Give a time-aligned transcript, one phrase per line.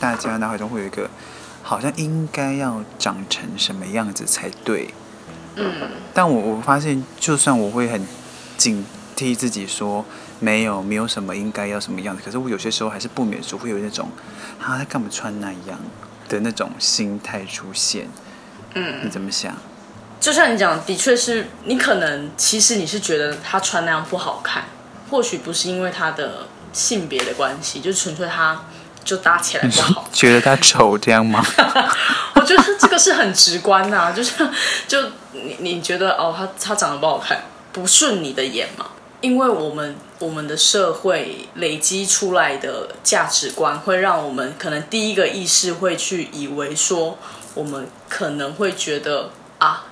[0.00, 1.08] 大家脑海中会有一个，
[1.62, 4.94] 好像应该要长成什么样子才对。
[5.56, 5.72] 嗯。
[6.14, 8.04] 但我我发现，就算我会很
[8.56, 8.84] 警
[9.14, 10.04] 惕自己说
[10.38, 14.08] 没有没有什么应该要什么样子，可是我有些时候还是不免俗，会有那种
[14.58, 15.78] 啊他干嘛穿那样
[16.28, 18.08] 的那种心态出现。
[18.74, 19.04] 嗯。
[19.04, 19.54] 你怎么想？
[20.18, 24.64] 就像你讲，的确是你可能其实你是觉得他穿那样不好看，
[25.10, 26.46] 或许不是因为他的。
[26.72, 28.62] 性别的关系，就纯粹他
[29.10, 31.44] 就搭起来不好， 觉得他丑这样吗？
[32.36, 34.34] 我觉得这个是很直观呐、啊，就是
[34.86, 35.02] 就
[35.32, 38.86] 你你觉得哦，他他长得不好看，不顺你的眼嘛？
[39.20, 47.18] 因为我们我们的社会累积出来的价值观，会让我们可能第一个意识会去以为说，
[47.54, 49.30] 我们可能会觉得。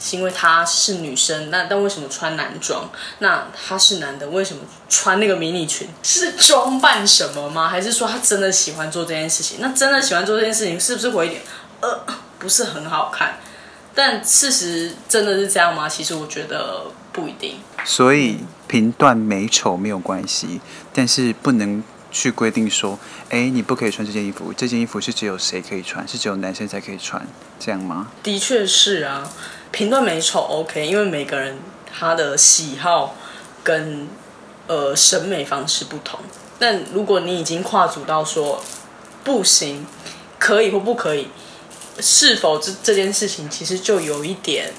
[0.00, 2.90] 啊，是因为她是女生，那但为什么穿男装？
[3.18, 5.88] 那她是男的，为什么穿那个迷你裙？
[6.02, 7.68] 是装扮什么吗？
[7.68, 9.58] 还是说他真的喜欢做这件事情？
[9.60, 11.42] 那真的喜欢做这件事情，是不是会有点
[11.82, 12.00] 呃
[12.38, 13.38] 不是很好看？
[13.94, 15.88] 但事实真的是这样吗？
[15.88, 17.60] 其实我觉得不一定。
[17.84, 20.60] 所以评断美丑没有关系，
[20.94, 21.82] 但是不能。
[22.12, 27.24] 去规定说，哎，你不可以穿这件衣服，这件衣服是只有谁可以穿，是只有男生才可以穿，
[27.60, 28.08] 这样吗？
[28.20, 29.30] 的确是啊，
[29.70, 31.58] 评论美丑 OK，因为每个人
[31.92, 33.14] 他的喜好
[33.62, 34.08] 跟
[34.66, 36.20] 呃审美方式不同。
[36.58, 38.62] 但如果你已经跨足到说
[39.24, 39.86] 不行，
[40.38, 41.28] 可以或不可以，
[42.00, 44.72] 是否这这件事情其实就有一点，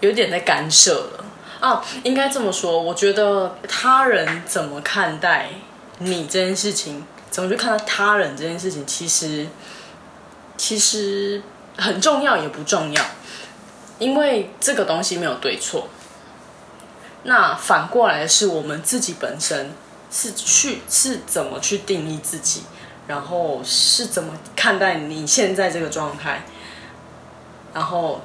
[0.00, 1.24] 有点在干涉了
[1.60, 1.84] 啊？
[2.02, 5.50] 应该这么说，我觉得他人怎么看待。
[5.98, 8.84] 你这件事情怎么去看待他人这件事情？
[8.84, 9.46] 其实
[10.56, 11.40] 其实
[11.76, 13.04] 很重要，也不重要，
[13.98, 15.88] 因为这个东西没有对错。
[17.24, 19.72] 那反过来是我们自己本身
[20.10, 22.62] 是去是怎么去定义自己，
[23.06, 26.44] 然后是怎么看待你现在这个状态，
[27.72, 28.22] 然后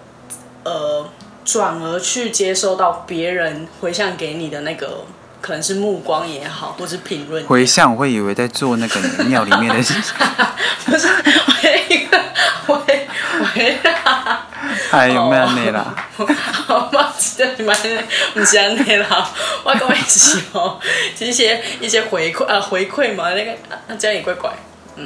[0.64, 1.10] 呃
[1.46, 5.06] 转而去接收到别人回向给你的那个。
[5.42, 7.42] 可能是目光也好，或是评论。
[7.46, 10.14] 回向， 我会以为在做那个庙里面的事情。
[10.84, 12.22] 不是，回一个
[12.68, 12.99] 回
[13.60, 14.48] 回 啊！
[14.90, 15.94] 还有没有那啦？
[16.66, 19.30] 好吧，这里面不是那啦。
[19.64, 20.80] 我跟你说哦，
[21.20, 23.52] 一些一些回馈啊，回馈嘛，那个
[23.88, 24.52] 那这样也怪怪，
[24.96, 25.06] 嗯。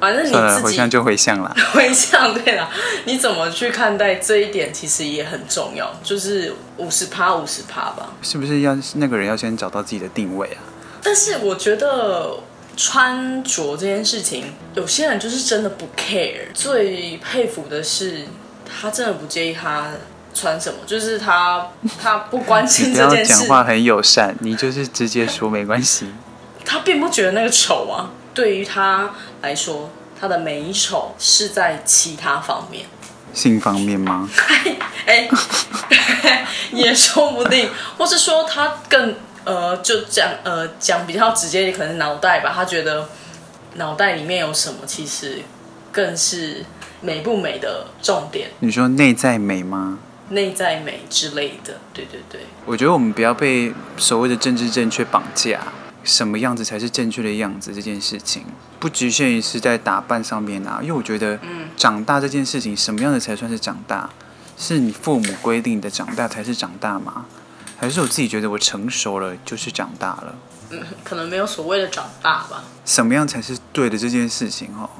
[0.00, 2.70] 反正你自己回向就回向了，回向对了，
[3.04, 8.10] 你怎么去看待这一点，其实也很重要，就是五十趴五十趴吧。
[8.22, 10.62] 是不是要那个人要先找到自己的定位啊？
[11.02, 12.38] 但是我觉得
[12.78, 16.46] 穿着这件事情，有些人就是真的不 care。
[16.54, 18.24] 最佩服的是，
[18.64, 19.88] 他真的不介意他
[20.32, 21.66] 穿什么，就是他
[22.00, 23.34] 他不关心这件事。
[23.34, 26.06] 讲话很友善，你就是直接说没关系。
[26.64, 28.10] 他并不觉得那个丑啊。
[28.32, 29.10] 对于他
[29.42, 29.90] 来说，
[30.20, 32.86] 他的美丑是在其他方面，
[33.34, 34.30] 性方面吗？
[35.04, 35.28] 哎，
[36.70, 39.16] 也说不定，或是说他更
[39.48, 42.52] 呃，就讲呃讲比较直接，可能脑袋吧。
[42.54, 43.08] 他觉得
[43.76, 45.38] 脑袋里面有什么，其实
[45.90, 46.62] 更是
[47.00, 48.50] 美不美的重点。
[48.60, 50.00] 你说内在美吗？
[50.28, 52.42] 内在美之类的，对对对。
[52.66, 55.58] 我觉得我们不要被所谓的政治正确绑架。
[56.04, 57.72] 什么样子才是正确的样子？
[57.74, 58.44] 这件事情
[58.78, 61.38] 不局限于是在打扮上面啊，因为我觉得，
[61.76, 64.10] 长大这件事情，什么样的才算是长大？
[64.58, 67.24] 是你父母规定的长大才是长大吗？
[67.78, 70.34] 还是我自己觉得我成熟了就是长大了？
[70.70, 72.64] 嗯，可能没有所谓的长大吧。
[72.84, 74.68] 什么样才是对的这件事情？
[74.76, 74.90] 哦，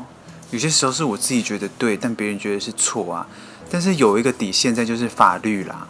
[0.50, 3.27] 有些时候是我自己觉得对，但别人觉得是错啊。
[3.71, 5.89] 但是有一个底线在，就是法律啦。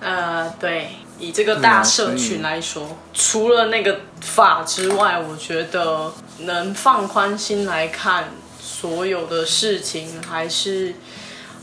[0.00, 0.88] 呃，对。
[1.20, 10.94] 以这个大社群来说，啊、除了那个法之外，我觉得能放宽心来看所有的事情，还是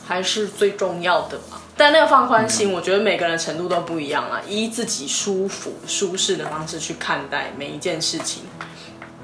[0.08, 1.59] 还是最重要的吧。
[1.77, 8.43] 但那个放宽心，我觉得每个人程度都不一样啊，依自己舒服、舒适的方式去看待每一件事情。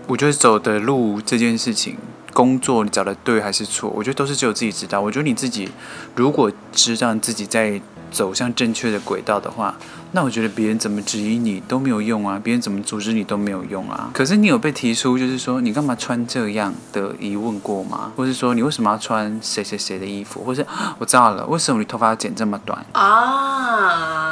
[0.05, 1.97] 我觉得走的路这件事情，
[2.33, 5.00] 工作你找的对还是错，我觉得都是只有自己知道。
[5.00, 5.69] 我觉得你自己
[6.15, 7.80] 如果知道自己在
[8.12, 9.75] 走向正确的轨道的话。
[10.15, 14.12] 那我觉得别人怎么质疑你都没有用啊，别人怎么阻止你都没有用啊。
[14.13, 18.12] 可是你有被提出就是说你干嘛穿这样的疑问过吗？
[18.15, 20.44] 或是说你为什么要穿谁谁谁的衣服？
[20.44, 20.63] 或是
[21.00, 24.22] 我知道了，为什么你头发要剪这么短啊？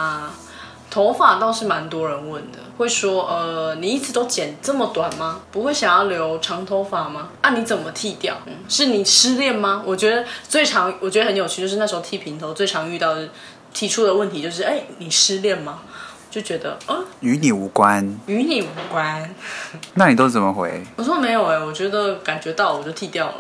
[0.91, 5.39] 头发倒是蛮多人问的，会说呃，你一直都剪这么短吗？
[5.51, 7.29] 不会想要留长头发吗？
[7.41, 8.38] 啊，你怎么剃掉？
[8.45, 9.81] 嗯，是你失恋吗？
[9.85, 13.27] 我觉得最常，我觉得很有趣，就是那时候剃平头最常遇到的。
[13.73, 15.79] 提出的问题就是：哎，你失恋吗？
[16.29, 19.33] 就觉得啊，与你无关，与你无关。
[19.93, 20.83] 那你都怎么回？
[20.97, 23.35] 我说没有哎、欸，我觉得感觉到我就剃掉了。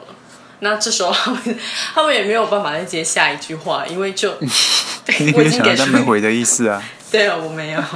[0.59, 1.59] 那这时候 他们
[1.93, 6.81] 他们也没有办法再接下一句话，因为就 你没有想到他们回的意思啊？
[7.11, 7.81] 对啊，我没有。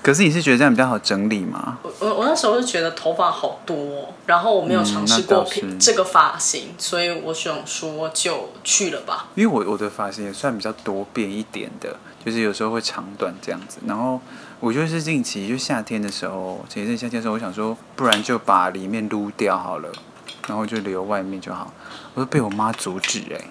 [0.00, 1.78] 可是你是觉得这样比较好整理吗？
[1.82, 5.46] 我我我那时候是觉得头发好多，然后我没有尝试过
[5.78, 9.26] 这个发型，所以我想说就去了吧。
[9.34, 13.78] 因为我我的发型也算比较多变一点的，就是有时候会长短这样子。
[13.86, 14.20] 然后
[14.60, 19.90] 我就是近期就夏天的时候，前一阵夏天的时候，我想说，不然就把里面撸掉好了，
[20.46, 21.74] 然后就留外面就好。
[22.14, 23.50] 我被我妈阻止哎、欸，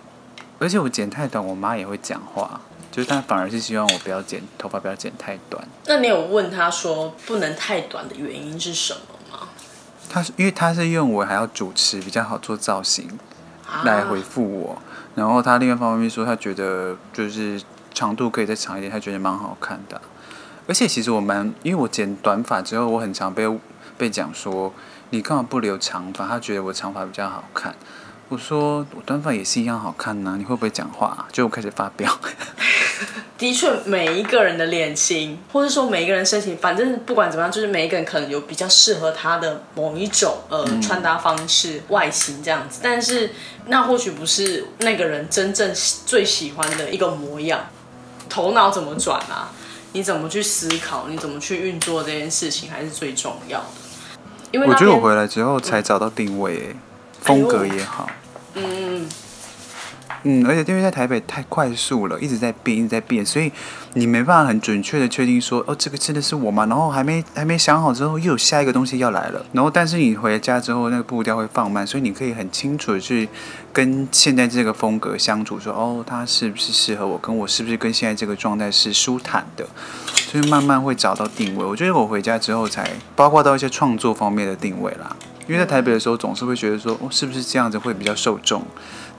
[0.60, 2.60] 而且我剪太短，我妈也会讲话。
[2.98, 5.64] 就是他反而是希望我不要剪头发，不要剪太短。
[5.86, 9.00] 那你有问他说不能太短的原因是什么
[9.32, 9.50] 吗？
[10.10, 13.08] 他是因为他是认为还要主持比较好做造型，
[13.84, 14.74] 来回复我。
[14.74, 14.82] 啊、
[15.14, 17.62] 然后他另外一方面说，他觉得就是
[17.94, 20.02] 长度可以再长一点，他觉得蛮好看的。
[20.68, 23.48] 而且其实我蛮，因为我剪短发之后，我很常被
[23.96, 24.74] 被讲说，
[25.12, 26.28] 你干嘛不留长发？
[26.28, 27.76] 他觉得我长发比较好看。
[28.30, 31.28] 我说我短发也是一样好看呐、啊，你会不会讲话、啊？
[31.32, 32.12] 就我开始发飙。
[33.38, 42.80] 的确，每一个人的脸型，或者说每一个人身形，反正不管怎么样，就是每一个人可能有比较适合他的某一种呃、嗯、穿搭方式、外形这样子。
[42.82, 43.30] 但是
[43.68, 45.72] 那或许不是那个人真正
[46.06, 47.68] 最喜欢的一个模样。
[48.28, 49.52] 头脑怎么转啊？
[49.94, 51.08] 你怎么去思考？
[51.08, 53.66] 你怎么去运作这件事情，还是最重要的。
[54.52, 56.76] 因为我觉得我回来之后才找到定位，
[57.22, 58.10] 风格也好。
[58.56, 58.64] 嗯。
[59.04, 59.10] 嗯，
[60.24, 63.52] 嗯而且因为在台北太快速了，一直在变，一直在变，所以
[63.94, 66.66] 你没办法很准确的确定说，哦，这个真的是我吗？
[66.66, 69.46] 然后还没还没想好之后，又有下一个东西要来了。
[69.54, 73.28] 然后，但是你回家之后，那个步调会放慢，所以你可以很清楚的去
[73.72, 77.18] 跟现在这个风格相处，说，哦，它是不是适合我？
[77.18, 79.68] 跟我是不是跟现在这个状态是舒坦的？
[80.16, 81.64] 所以慢慢会找到定位。
[81.66, 85.16] 我觉得我回家之后才包括到一些创作方面的定位啦。
[85.48, 88.64] 因为在台北的时候，总是会觉得说，哦，是不是这样子会比较受众？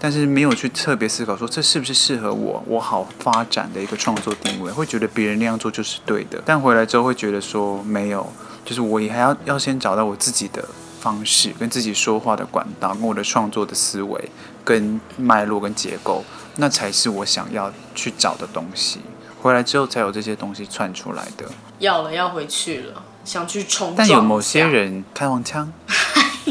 [0.00, 6.40] 但是没有去特别思考说，这是不是适合我，我好发展的一个创作定位，会觉得别人那样做就是对的。
[6.44, 8.30] 但回来之后会觉得说，没有，
[8.64, 10.64] 就是我也还要要先找到我自己的
[11.00, 14.30] 方式，跟自己说话的管道，跟我的创作的思维，
[14.64, 16.22] 跟脉络跟结构，
[16.56, 19.00] 那才是我想要去找的东西。
[19.40, 21.46] 回来之后才有这些东西串出来的。
[21.78, 23.94] 要了，要回去了，想去冲。
[23.96, 25.72] 但有某些人开黄腔。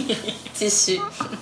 [0.54, 1.00] 继续，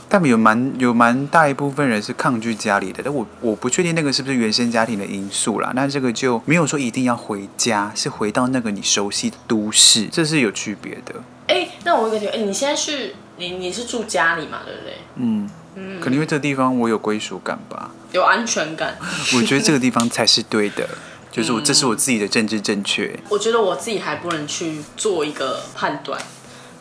[0.10, 5.72] 但有蛮有蛮大一部分人是抗拒家里的，但我我不确定那个是不是原生家庭的因素啦。
[5.74, 11.16] 那这个就没有说一定要回家，是回到那个你熟悉的都市，这是有区别的。
[11.48, 14.98] 哎、欸，那我有个觉得，哎，你现在是你你是住家里嘛，对不对？
[15.16, 18.98] 嗯嗯，可能因为这个地方我有归属感吧，有安全感。
[19.36, 20.90] 我觉得这个地方才是对的，
[21.32, 23.18] 就是我这是我自己的政治正确。
[23.30, 26.20] 我觉得我自己还不能去做一个判断。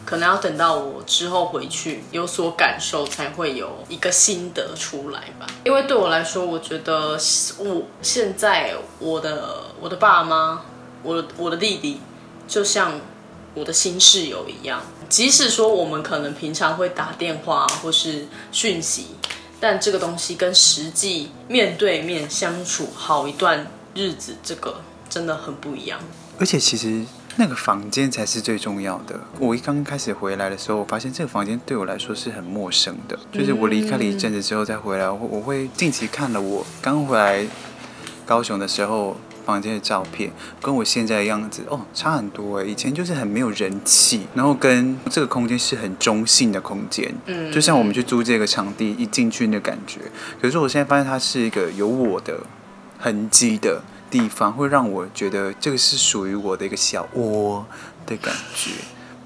[0.04, 5.46] 可能要等到我之后回去有所感受，才会有一个心得出来吧。
[5.64, 7.18] 因为对我来说，我觉得
[7.58, 10.62] 我现在我的我的爸妈，
[11.02, 12.00] 我我的弟弟，
[12.46, 13.00] 就像
[13.54, 14.82] 我的新室友一样。
[15.08, 19.16] 即使说我们可能平常会打电话或是讯息，
[19.58, 25.98] 但这个东西跟实际面对面相处好一段日子，这个真的很不一样。
[26.38, 27.04] 而且其实。
[27.36, 29.18] 那个房间才是最重要的。
[29.40, 33.18] 我一刚开始回来的时候，我发现这个房间对我来说是很陌生的。
[33.32, 37.44] 就是我离开了一阵子之后再回来，我我会近期看了我刚回来
[38.24, 40.30] 高雄的时候房间的照片，
[40.62, 42.68] 跟我现在的样子哦差很多诶。
[42.70, 50.00] 以前就是很没有人气，然后跟这个空间是很中性的空间，嗯，就像我们去租这个场地一进去那感觉。
[50.40, 52.38] 可是我现在发现它是一个有我的
[52.98, 53.82] 痕迹的。
[54.14, 57.66] 地方会让我觉得这个是属于我的一个小窝
[58.06, 58.70] 的感觉，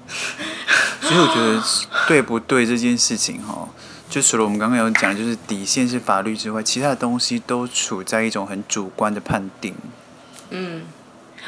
[0.99, 1.61] 所以我觉得
[2.07, 3.69] 对不对这件事情哈，
[4.09, 9.75] 就除了我们刚刚有讲，就是底线是法律之外，其他的东西都处在一种很主观的判定。
[10.49, 10.81] 嗯，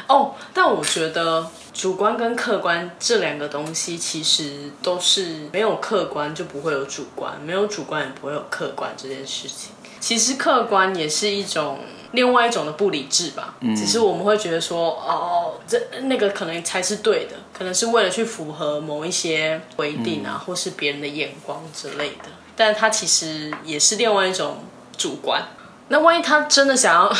[0.08, 9.70] 哦，但我觉得主观跟客观这两个东西其实都是没有客观就不会有主观，没有主观也不会有客观这件事情。
[10.00, 11.78] 其实客观也是一种。
[12.12, 22.26] 另外一种的不理智吧，嗯、只是我们会觉得说，哦，这那个可能才是对的，可能是为了去符合某一些规定啊，嗯、或是别人的眼光之类的。
[22.54, 24.62] 但他其实也是另外一种
[24.98, 25.42] 主观。
[25.88, 27.10] 那万一他真的想要，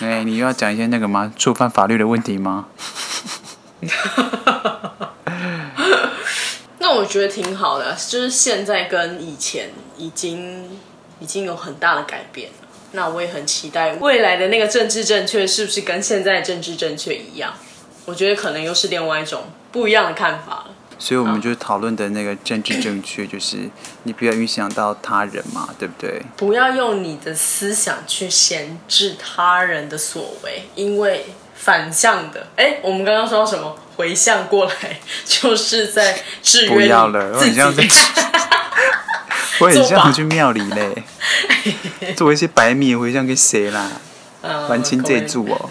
[0.00, 1.32] 哎、你又要讲一些那个吗？
[1.36, 2.66] 触犯法律的问题吗？
[6.78, 10.78] 那我觉得挺好的，就是现在跟以前已经
[11.20, 12.50] 已经有很大的改变。
[12.92, 17.52] 那我也很期待未来的那个政治正确是不是跟现在的政治正确一样？
[18.04, 20.66] 我觉得可能又是另外一种不一样的看法了。
[20.98, 23.68] 所以我们就讨论的那个政治正确， 就是
[24.04, 26.22] 你不要影响到他人嘛，对不对？
[26.36, 33.76] 不要用你的思想去限制他人的所为，因为反向的，哎，我们刚刚说到什么？
[33.96, 36.74] 回向过来 就是在制约自己。
[36.74, 37.84] 不要了，我很像在，
[39.60, 41.04] 我很像去庙里嘞，
[42.16, 43.92] 做一些白米回向给谁啦？
[44.42, 45.70] 嗯，还请这住哦。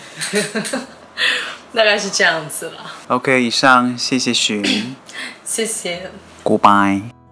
[1.74, 2.92] 大概是这样子了。
[3.08, 4.96] OK，以上谢谢寻，
[5.44, 6.12] 谢谢。
[6.44, 7.23] Goodbye。